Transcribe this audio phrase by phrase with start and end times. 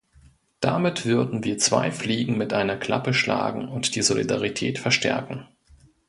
[0.61, 5.45] Damit würden wir zwei Fliegen mit einer Klappe schlagen und die Solidarität verstärken.